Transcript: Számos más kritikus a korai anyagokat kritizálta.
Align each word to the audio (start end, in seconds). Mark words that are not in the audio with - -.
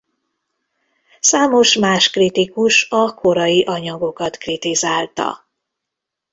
Számos 1.19 1.75
más 1.75 2.09
kritikus 2.09 2.89
a 2.91 3.13
korai 3.13 3.63
anyagokat 3.63 4.37
kritizálta. 4.37 5.47